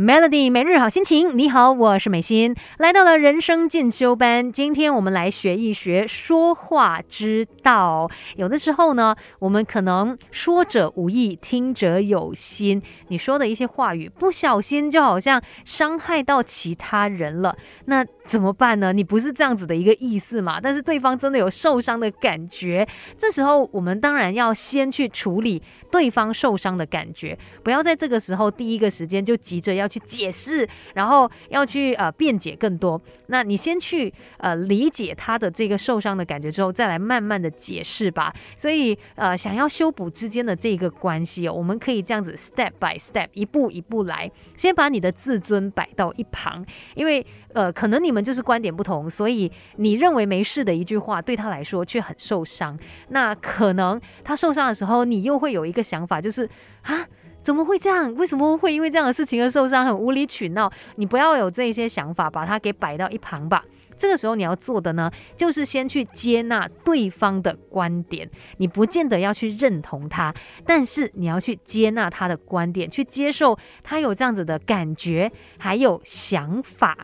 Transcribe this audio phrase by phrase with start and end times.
[0.00, 4.50] Melody 每日好心情，你好，我是美心，来到了人生进修班。
[4.50, 8.10] 今天我们来学一学说话之道。
[8.36, 12.80] 有的时候呢，我们可能说者无意，听者有心。
[13.08, 17.54] 你说的一些话语，不小心就好像伤害到其他人了，
[17.84, 18.92] 那怎么办呢？
[18.92, 20.60] 你不是这样子的一个意思嘛？
[20.60, 22.86] 但是对方真的有受伤的感觉，
[23.18, 25.60] 这时候我们当然要先去处理。
[25.90, 33.02] 对方受伤的感觉，不要在这个时候第一个时间就急着要去解释，然后要去呃辩解更多。
[33.26, 38.32] 那你先去呃理解他的这个受伤的感觉之后，再来慢慢的解释吧。
[38.56, 52.78] 所以呃想要修补之间的这个关系哦，我们可以这样子 step by step 一步一步来，先把你的自尊摆到一旁，因为呃可能你们就是观点不同，所以你认为没事的一句话对他来说却很受伤。
[53.08, 55.80] 那可能他受伤的时候，你又会有一个。
[55.90, 56.48] 想法就是
[56.82, 57.04] 啊，
[57.42, 58.14] 怎么会这样？
[58.14, 59.84] 为什么会因为这样的事情而受伤？
[59.84, 60.70] 很无理取闹。
[60.96, 63.64] 你不要有这些想法，把它给摆到一旁吧。
[63.98, 68.30] 这个时候你要做的呢，就是先去接纳对方的观点。
[68.58, 70.32] 你不见得要去认同他，
[70.64, 76.96] 但是你要去接纳他的观点，去接受他有这样子的感觉，还有想法。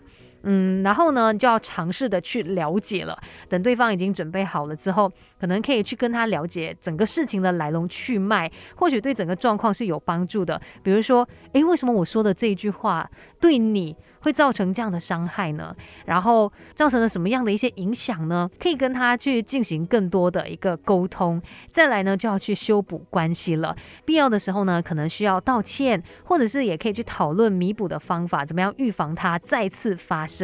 [0.47, 3.19] 嗯，然后呢，就要尝试的去了解了。
[3.49, 10.61] 等对方已经准备好了之后，可能可以去跟他了解整个事情的来龙去脉，或许对整个状况是有帮助的。
[10.83, 13.97] 比如说，诶，为什么我说的这一句话对你？
[14.21, 15.73] 会造成这样的伤害呢？
[16.05, 18.51] 然后造成了什么样的一些影响呢？
[18.59, 21.41] 可以跟他去进行更多的一个沟通。
[21.71, 23.77] 再来呢，就要去修补关系了。
[24.05, 30.36] 必要的时候呢，可能需要道歉，或者是也可以去讨论弥补的方法，怎么样预防它再次发生。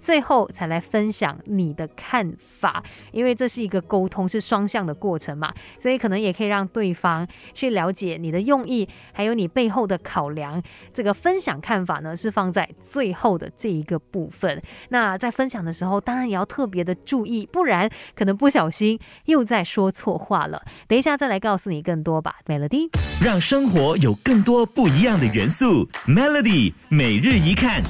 [0.00, 2.82] 最后才来分享你的看法，
[3.12, 10.62] 因为这是一个沟通是双向的过程嘛，所以可能也可以让对方去了解你的用意，还有你背后的考量。
[10.94, 13.18] 这个分享看法呢，是放在最后。
[13.28, 20.62] 后的这一个部分，那在分享的时候，当然也要特别的注意，不然可能不小心又在说错话了。
[20.86, 22.88] 等一下再来告诉你更多吧，Melody，
[23.20, 27.82] 让生活有更多不一样的元素，Melody 每日一看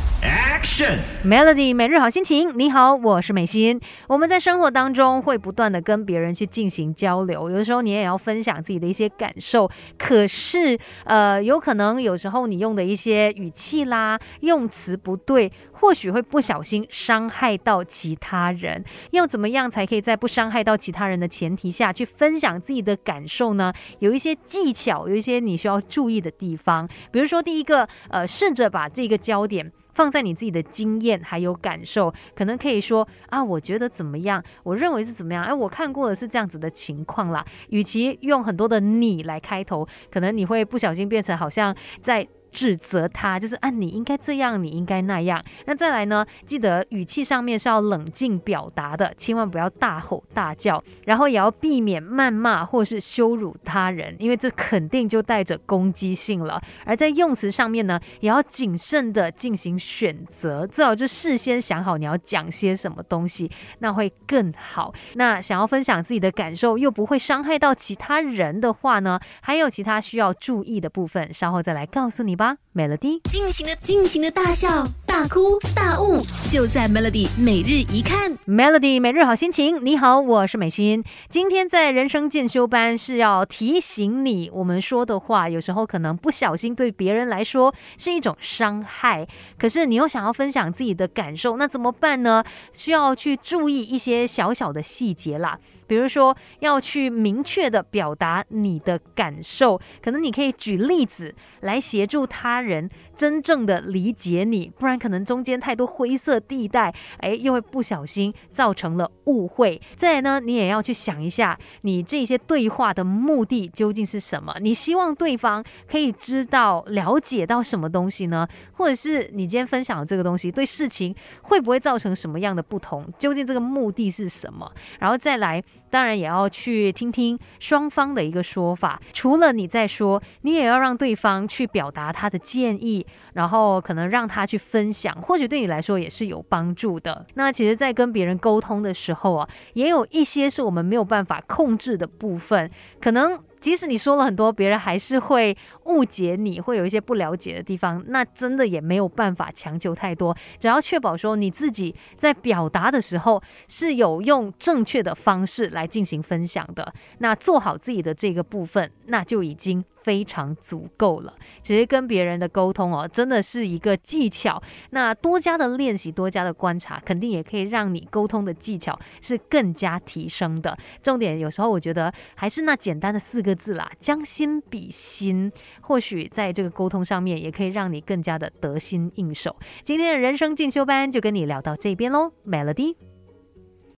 [1.25, 2.51] Melody 每日好心情。
[2.59, 3.81] 你好，我是美心。
[4.09, 9.71] 我们在生活当中会不断的跟别人去进行交流，有的时候你也要分享自己的一些感受。
[9.97, 15.17] 可是，呃，有可能有时候你用的一些语气啦，用词不。
[15.17, 18.83] 对，或许会不小心伤害到其他人。
[19.11, 23.73] 要怎么样才可以在不伤害到其他人的前提下去分享自己的感受呢？
[23.99, 26.89] 有一些技巧，有一些你需要注意的地方。
[27.11, 34.41] 比如说，第一个，呃，试着把这个焦点放在你自己的经验还有感受，可能可以说啊，我觉得怎么样？
[34.63, 35.43] 我认为是怎么样？
[35.43, 37.45] 哎，我看过的是这样子的情况啦。
[37.71, 42.29] 与其用很多的你来开头，可能你会不小心变成好像在。
[42.59, 45.41] 指责他就是啊，你应该这样，你应该那样。
[45.67, 46.27] 那再来呢？
[46.45, 56.61] 记得语气上面是要冷静表达的，千万不要大吼大叫，然后也要避免谩骂或是羞辱他人，因为这肯定就带着攻击性了。
[56.85, 63.49] 而在用词上面呢，也要谨慎的进行选择，最好就事先想好你要讲些什么东西，
[63.79, 64.93] 那会更好。
[65.15, 72.35] 那想要分享自己的感受又不会伤害到其他人的话呢，还有其他需要注意的部分，稍后再来告诉你。
[72.39, 74.87] 吧，Melody，尽情的尽情的大笑、
[75.19, 79.85] 大哭、大悟，就在 Melody 每日一看，Melody 每日好心情。
[79.85, 81.03] 你好，我是美心。
[81.29, 89.27] 今天在人生进修班是要提醒你，我们说的话有时候可能不小心对别人来说是一种伤害，
[89.59, 92.45] 可是你又想要分享自己的感受，那怎么办呢？
[92.73, 95.59] 需要去注意一些小小的细节啦。
[95.89, 109.81] 比如说，要去明确的表达你的感受，可能你可以举例子来协助他人真正的理解你，不然可能中间太多灰色地带，哎，又会不小心造成了误会。
[109.97, 114.55] 再来呢，你也要去想一下，你这些对话的目的究竟是什么？
[114.61, 118.47] 你希望对方可以知道、了解到什么东西呢？
[118.75, 121.13] 或者是你今天分享的这个东西对事情
[121.43, 123.05] 会不会造成什么样的不同？
[123.19, 124.73] 究竟这个目的是什么？
[125.01, 125.61] 然后再来。
[125.91, 137.27] 当然也要去听听双方的一个说法，除了你在说，你也要让对方去表达他的建议，然后可能让他去分享，或许对你来说也是有帮助的。
[137.35, 142.71] 那其实，在跟别人沟通的时候啊，也有一些是我们没有办法控制的部分，
[143.01, 143.39] 可能。
[143.61, 145.57] 即使你说了很多，别人还是会
[145.87, 150.33] 误解你，会有一些不了解的地方，那真的也没有办法强求太多。
[150.61, 159.85] 只要确保说你自己在表达的时候是有用正确的方式来进行分享的，那做好自己的这个部分，那就已经。
[160.09, 161.35] 非常足够了。
[161.61, 164.63] 其实跟别人的沟通哦，真的是一个技巧。
[164.89, 170.75] 那多加的练习，多加的观察，肯定也可以让你沟通的技巧是更加提升的。
[171.03, 175.53] 重点有时候我觉得还是那简单的四个字啦，将心比心。
[175.83, 179.55] 或许在这个沟通上面，也可以让你更加的得心应手。
[179.83, 183.18] 今天的人生进修班就跟你聊到这边喽，Melody。